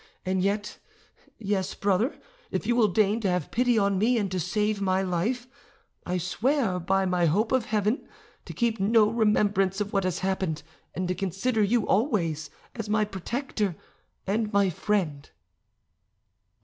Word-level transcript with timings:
And 0.25 0.41
yet—yes, 0.41 1.75
brother—if 1.75 2.65
you 2.65 2.75
will 2.75 2.87
deign 2.87 3.19
to 3.21 3.29
have 3.29 3.51
pity 3.51 3.77
on 3.77 3.99
me 3.99 4.17
and 4.17 4.31
to 4.31 4.39
save 4.39 4.81
my 4.81 5.03
life, 5.03 5.47
I 6.07 6.17
swear, 6.17 6.79
by 6.79 7.05
my 7.05 7.27
hope 7.27 7.51
of 7.51 7.65
heaven, 7.65 8.07
to 8.45 8.53
keep 8.53 8.79
no 8.79 9.07
remembrance 9.11 9.79
of 9.79 9.93
what 9.93 10.03
has 10.05 10.17
happened; 10.25 10.63
and 10.95 11.07
to 11.07 11.13
consider 11.13 11.61
you 11.61 11.85
always 11.87 12.49
as 12.73 12.89
my 12.89 13.05
protector 13.05 13.75
and 14.25 14.51
my 14.51 14.71
friend." 14.71 15.29